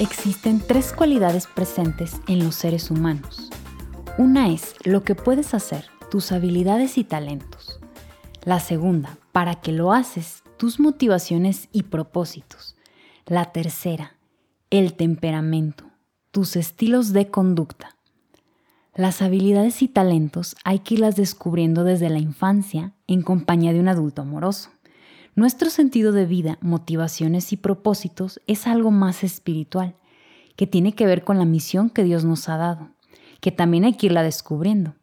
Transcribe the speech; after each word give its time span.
Existen 0.00 0.60
tres 0.60 0.92
cualidades 0.92 1.46
presentes 1.46 2.20
en 2.28 2.44
los 2.44 2.56
seres 2.56 2.90
humanos. 2.90 3.50
Una 4.18 4.48
es 4.50 4.74
lo 4.84 5.02
que 5.02 5.14
puedes 5.14 5.54
hacer, 5.54 5.86
tus 6.10 6.32
habilidades 6.32 6.98
y 6.98 7.04
talentos. 7.04 7.80
La 8.44 8.60
segunda, 8.60 9.16
para 9.32 9.60
que 9.60 9.72
lo 9.72 9.92
haces, 9.92 10.42
tus 10.56 10.80
motivaciones 10.80 11.68
y 11.72 11.84
propósitos. 11.84 12.76
La 13.26 13.52
tercera, 13.52 14.16
el 14.70 14.94
temperamento, 14.94 15.84
tus 16.30 16.56
estilos 16.56 17.12
de 17.12 17.30
conducta. 17.30 17.93
Las 18.96 19.22
habilidades 19.22 19.82
y 19.82 19.88
talentos 19.88 20.54
hay 20.62 20.78
que 20.78 20.94
irlas 20.94 21.16
descubriendo 21.16 21.82
desde 21.82 22.10
la 22.10 22.20
infancia 22.20 22.92
en 23.08 23.22
compañía 23.22 23.72
de 23.72 23.80
un 23.80 23.88
adulto 23.88 24.22
amoroso. 24.22 24.70
Nuestro 25.34 25.68
sentido 25.68 26.12
de 26.12 26.26
vida, 26.26 26.58
motivaciones 26.60 27.52
y 27.52 27.56
propósitos 27.56 28.40
es 28.46 28.68
algo 28.68 28.92
más 28.92 29.24
espiritual, 29.24 29.96
que 30.54 30.68
tiene 30.68 30.94
que 30.94 31.06
ver 31.06 31.24
con 31.24 31.38
la 31.38 31.44
misión 31.44 31.90
que 31.90 32.04
Dios 32.04 32.24
nos 32.24 32.48
ha 32.48 32.56
dado, 32.56 32.90
que 33.40 33.50
también 33.50 33.84
hay 33.84 33.94
que 33.94 34.06
irla 34.06 34.22
descubriendo. 34.22 34.94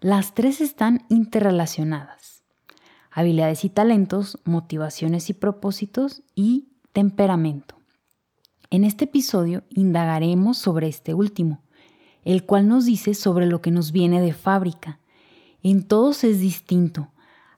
Las 0.00 0.32
tres 0.32 0.62
están 0.62 1.04
interrelacionadas. 1.10 2.44
Habilidades 3.10 3.66
y 3.66 3.68
talentos, 3.68 4.38
motivaciones 4.44 5.28
y 5.28 5.34
propósitos 5.34 6.22
y 6.34 6.68
temperamento. 6.94 7.76
En 8.70 8.84
este 8.84 9.04
episodio 9.04 9.64
indagaremos 9.68 10.56
sobre 10.56 10.88
este 10.88 11.12
último, 11.12 11.63
el 12.24 12.44
cual 12.44 12.68
nos 12.68 12.84
dice 12.86 13.14
sobre 13.14 13.46
lo 13.46 13.60
que 13.60 13.70
nos 13.70 13.92
viene 13.92 14.20
de 14.20 14.32
fábrica. 14.32 14.98
En 15.62 15.82
todos 15.82 16.24
es 16.24 16.40
distinto, 16.40 17.10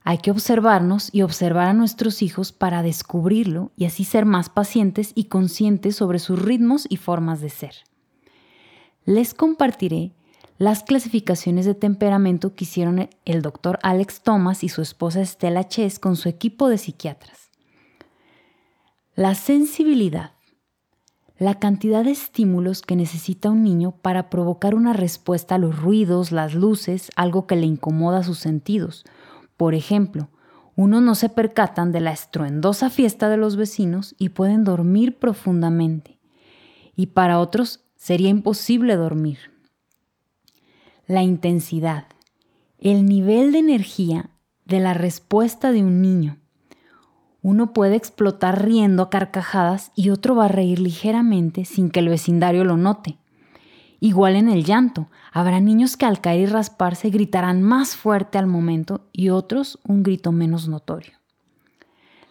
hay 0.09 0.19
que 0.19 0.31
observarnos 0.31 1.09
y 1.11 1.21
observar 1.21 1.67
a 1.67 1.73
nuestros 1.73 2.21
hijos 2.21 2.53
para 2.53 2.81
descubrirlo 2.81 3.73
y 3.75 3.83
así 3.83 4.05
ser 4.05 4.23
más 4.25 4.47
pacientes 4.47 5.11
y 5.15 5.25
conscientes 5.25 5.97
sobre 5.97 6.19
sus 6.19 6.41
ritmos 6.41 6.87
y 6.89 6.95
formas 6.95 7.41
de 7.41 7.49
ser. 7.49 7.75
Les 9.03 9.33
compartiré 9.33 10.13
las 10.57 10.83
clasificaciones 10.83 11.65
de 11.65 11.75
temperamento 11.75 12.55
que 12.55 12.63
hicieron 12.63 13.09
el 13.25 13.41
doctor 13.41 13.79
Alex 13.83 14.21
Thomas 14.21 14.63
y 14.63 14.69
su 14.69 14.81
esposa 14.81 15.25
Stella 15.25 15.67
Chess 15.67 15.99
con 15.99 16.15
su 16.15 16.29
equipo 16.29 16.69
de 16.69 16.77
psiquiatras. 16.77 17.51
La 19.13 19.35
sensibilidad. 19.35 20.36
La 21.39 21.59
cantidad 21.59 22.03
de 22.03 22.11
estímulos 22.11 22.81
que 22.81 22.95
necesita 22.95 23.51
un 23.51 23.63
niño 23.63 23.91
para 23.91 24.29
provocar 24.29 24.73
una 24.73 24.93
respuesta 24.93 25.55
a 25.55 25.57
los 25.59 25.79
ruidos, 25.79 26.31
las 26.31 26.55
luces, 26.55 27.11
algo 27.15 27.45
que 27.45 27.55
le 27.55 27.67
incomoda 27.67 28.23
sus 28.23 28.39
sentidos, 28.39 29.05
por 29.55 29.75
ejemplo, 29.75 30.29
unos 30.75 31.01
no 31.01 31.15
se 31.15 31.29
percatan 31.29 31.91
de 31.91 31.99
la 31.99 32.11
estruendosa 32.11 32.91
fiesta 32.91 33.29
de 33.29 33.37
los 33.37 33.55
vecinos 33.55 34.15
y 34.19 34.29
pueden 34.29 34.63
dormir 34.63 35.17
profundamente. 35.17 36.19
Y 36.95 37.07
para 37.07 37.39
otros 37.39 37.83
sería 37.95 38.29
imposible 38.29 38.95
dormir. 38.95 39.39
La 41.07 41.23
intensidad, 41.23 42.05
el 42.77 43.05
nivel 43.05 43.51
de 43.51 43.59
energía 43.59 44.29
de 44.65 44.79
la 44.79 44.93
respuesta 44.93 45.71
de 45.71 45.83
un 45.83 46.01
niño. 46.01 46.37
Uno 47.41 47.73
puede 47.73 47.95
explotar 47.95 48.65
riendo 48.65 49.03
a 49.03 49.09
carcajadas 49.09 49.91
y 49.95 50.09
otro 50.09 50.35
va 50.35 50.45
a 50.45 50.49
reír 50.49 50.79
ligeramente 50.79 51.65
sin 51.65 51.89
que 51.89 51.99
el 51.99 52.09
vecindario 52.09 52.63
lo 52.63 52.77
note. 52.77 53.17
Igual 53.99 54.35
en 54.35 54.49
el 54.49 54.63
llanto, 54.63 55.09
habrá 55.31 55.59
niños 55.59 55.97
que 55.97 56.05
al 56.05 56.21
caer 56.21 56.41
y 56.41 56.45
rasparse 56.45 57.09
gritarán 57.09 57.63
más 57.63 57.95
fuerte 57.95 58.37
al 58.37 58.47
momento 58.47 59.07
y 59.11 59.29
otros 59.29 59.79
un 59.87 60.03
grito 60.03 60.31
menos 60.31 60.67
notorio. 60.67 61.13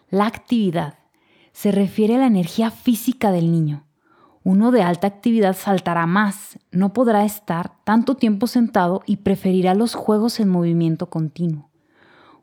La 0.09 0.25
actividad 0.25 0.99
se 1.51 1.71
refiere 1.71 2.15
a 2.15 2.19
la 2.19 2.27
energía 2.27 2.71
física 2.71 3.31
del 3.31 3.51
niño. 3.51 3.83
Uno 4.43 4.71
de 4.71 4.81
alta 4.81 5.07
actividad 5.07 5.57
saltará 5.57 6.05
más, 6.05 6.57
no 6.71 6.93
podrá 6.93 7.25
estar 7.25 7.73
tanto 7.83 8.15
tiempo 8.15 8.47
sentado 8.47 9.01
y 9.05 9.17
preferirá 9.17 9.73
los 9.73 9.93
juegos 9.93 10.39
en 10.39 10.47
movimiento 10.47 11.09
continuo. 11.09 11.66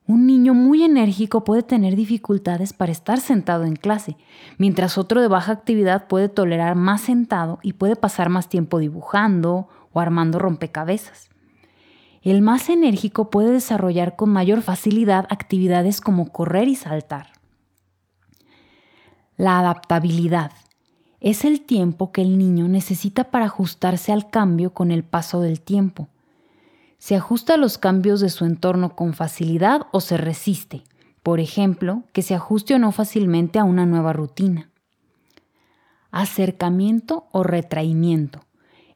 Un 0.06 0.26
niño 0.26 0.52
muy 0.52 0.84
enérgico 0.84 1.44
puede 1.44 1.62
tener 1.62 1.96
dificultades 1.96 2.74
para 2.74 2.92
estar 2.92 3.20
sentado 3.20 3.64
en 3.64 3.74
clase, 3.74 4.18
mientras 4.58 4.98
otro 4.98 5.22
de 5.22 5.28
baja 5.28 5.52
actividad 5.52 6.08
puede 6.08 6.28
tolerar 6.28 6.74
más 6.74 7.00
sentado 7.00 7.58
y 7.62 7.72
puede 7.72 7.96
pasar 7.96 8.28
más 8.28 8.50
tiempo 8.50 8.78
dibujando 8.78 9.66
o 9.94 10.00
armando 10.00 10.38
rompecabezas. 10.38 11.30
El 12.20 12.42
más 12.42 12.68
enérgico 12.68 13.30
puede 13.30 13.50
desarrollar 13.52 14.14
con 14.14 14.28
mayor 14.28 14.60
facilidad 14.60 15.26
actividades 15.30 16.02
como 16.02 16.30
correr 16.30 16.68
y 16.68 16.74
saltar. 16.74 17.28
La 19.38 19.58
adaptabilidad 19.58 20.52
es 21.20 21.46
el 21.46 21.62
tiempo 21.62 22.12
que 22.12 22.20
el 22.20 22.36
niño 22.36 22.68
necesita 22.68 23.24
para 23.24 23.46
ajustarse 23.46 24.12
al 24.12 24.28
cambio 24.28 24.74
con 24.74 24.90
el 24.90 25.02
paso 25.02 25.40
del 25.40 25.62
tiempo 25.62 26.08
se 27.04 27.16
ajusta 27.16 27.52
a 27.52 27.56
los 27.58 27.76
cambios 27.76 28.20
de 28.20 28.30
su 28.30 28.46
entorno 28.46 28.96
con 28.96 29.12
facilidad 29.12 29.88
o 29.92 30.00
se 30.00 30.16
resiste, 30.16 30.84
por 31.22 31.38
ejemplo, 31.38 32.04
que 32.14 32.22
se 32.22 32.34
ajuste 32.34 32.74
o 32.74 32.78
no 32.78 32.92
fácilmente 32.92 33.58
a 33.58 33.64
una 33.64 33.84
nueva 33.84 34.14
rutina. 34.14 34.70
Acercamiento 36.10 37.28
o 37.30 37.42
retraimiento 37.42 38.46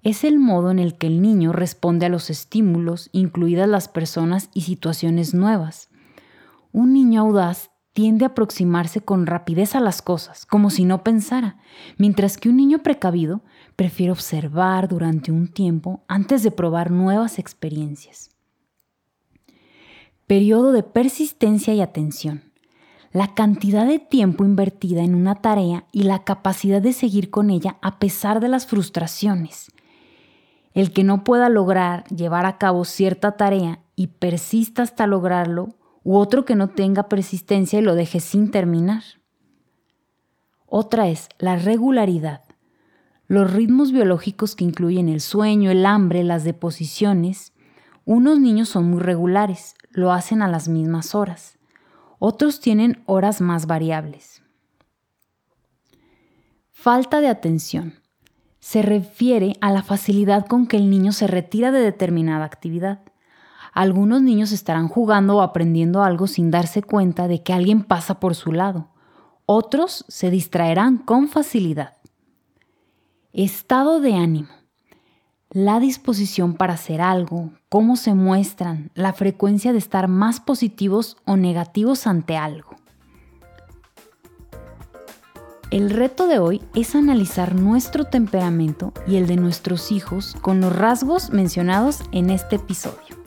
es 0.02 0.24
el 0.24 0.38
modo 0.38 0.70
en 0.70 0.78
el 0.78 0.96
que 0.96 1.06
el 1.06 1.20
niño 1.20 1.52
responde 1.52 2.06
a 2.06 2.08
los 2.08 2.30
estímulos, 2.30 3.10
incluidas 3.12 3.68
las 3.68 3.88
personas 3.88 4.48
y 4.54 4.62
situaciones 4.62 5.34
nuevas. 5.34 5.90
Un 6.72 6.94
niño 6.94 7.20
audaz 7.20 7.72
tiende 7.92 8.24
a 8.24 8.28
aproximarse 8.28 9.00
con 9.00 9.26
rapidez 9.26 9.74
a 9.74 9.80
las 9.80 10.02
cosas, 10.02 10.46
como 10.46 10.70
si 10.70 10.84
no 10.84 11.02
pensara, 11.02 11.58
mientras 11.96 12.36
que 12.36 12.48
un 12.48 12.56
niño 12.56 12.78
precavido 12.82 13.42
prefiere 13.76 14.12
observar 14.12 14.88
durante 14.88 15.32
un 15.32 15.48
tiempo 15.48 16.04
antes 16.08 16.42
de 16.42 16.50
probar 16.50 16.90
nuevas 16.90 17.38
experiencias. 17.38 18.30
Periodo 20.26 20.72
de 20.72 20.82
persistencia 20.82 21.74
y 21.74 21.80
atención. 21.80 22.52
La 23.12 23.34
cantidad 23.34 23.86
de 23.86 23.98
tiempo 23.98 24.44
invertida 24.44 25.02
en 25.02 25.14
una 25.14 25.36
tarea 25.36 25.86
y 25.90 26.02
la 26.02 26.24
capacidad 26.24 26.82
de 26.82 26.92
seguir 26.92 27.30
con 27.30 27.48
ella 27.48 27.78
a 27.80 27.98
pesar 27.98 28.40
de 28.40 28.48
las 28.48 28.66
frustraciones. 28.66 29.72
El 30.74 30.92
que 30.92 31.04
no 31.04 31.24
pueda 31.24 31.48
lograr 31.48 32.04
llevar 32.08 32.44
a 32.44 32.58
cabo 32.58 32.84
cierta 32.84 33.38
tarea 33.38 33.80
y 33.96 34.08
persista 34.08 34.82
hasta 34.82 35.06
lograrlo 35.06 35.77
u 36.02 36.16
otro 36.16 36.44
que 36.44 36.54
no 36.54 36.68
tenga 36.68 37.08
persistencia 37.08 37.78
y 37.78 37.82
lo 37.82 37.94
deje 37.94 38.20
sin 38.20 38.50
terminar. 38.50 39.02
Otra 40.66 41.08
es 41.08 41.28
la 41.38 41.56
regularidad. 41.56 42.42
Los 43.26 43.52
ritmos 43.52 43.92
biológicos 43.92 44.54
que 44.54 44.64
incluyen 44.64 45.08
el 45.08 45.20
sueño, 45.20 45.70
el 45.70 45.84
hambre, 45.86 46.24
las 46.24 46.44
deposiciones. 46.44 47.52
Unos 48.04 48.40
niños 48.40 48.68
son 48.68 48.90
muy 48.90 49.00
regulares, 49.00 49.74
lo 49.90 50.12
hacen 50.12 50.42
a 50.42 50.48
las 50.48 50.68
mismas 50.68 51.14
horas. 51.14 51.58
Otros 52.18 52.60
tienen 52.60 53.02
horas 53.06 53.40
más 53.40 53.66
variables. 53.66 54.42
Falta 56.70 57.20
de 57.20 57.28
atención. 57.28 57.94
Se 58.60 58.82
refiere 58.82 59.54
a 59.60 59.70
la 59.72 59.82
facilidad 59.82 60.46
con 60.46 60.66
que 60.66 60.76
el 60.76 60.90
niño 60.90 61.12
se 61.12 61.26
retira 61.26 61.70
de 61.70 61.80
determinada 61.80 62.44
actividad. 62.44 63.00
Algunos 63.78 64.22
niños 64.22 64.50
estarán 64.50 64.88
jugando 64.88 65.36
o 65.36 65.40
aprendiendo 65.40 66.02
algo 66.02 66.26
sin 66.26 66.50
darse 66.50 66.82
cuenta 66.82 67.28
de 67.28 67.44
que 67.44 67.52
alguien 67.52 67.84
pasa 67.84 68.18
por 68.18 68.34
su 68.34 68.50
lado. 68.50 68.88
Otros 69.46 70.04
se 70.08 70.32
distraerán 70.32 70.98
con 70.98 71.28
facilidad. 71.28 71.96
Estado 73.32 74.00
de 74.00 74.14
ánimo. 74.14 74.48
La 75.50 75.78
disposición 75.78 76.54
para 76.54 76.74
hacer 76.74 77.00
algo, 77.00 77.52
cómo 77.68 77.94
se 77.94 78.14
muestran, 78.14 78.90
la 78.94 79.12
frecuencia 79.12 79.70
de 79.72 79.78
estar 79.78 80.08
más 80.08 80.40
positivos 80.40 81.16
o 81.24 81.36
negativos 81.36 82.08
ante 82.08 82.36
algo. 82.36 82.74
El 85.70 85.90
reto 85.90 86.26
de 86.26 86.40
hoy 86.40 86.62
es 86.74 86.96
analizar 86.96 87.54
nuestro 87.54 88.06
temperamento 88.06 88.92
y 89.06 89.18
el 89.18 89.28
de 89.28 89.36
nuestros 89.36 89.92
hijos 89.92 90.34
con 90.40 90.60
los 90.60 90.74
rasgos 90.74 91.30
mencionados 91.30 92.00
en 92.10 92.30
este 92.30 92.56
episodio. 92.56 93.17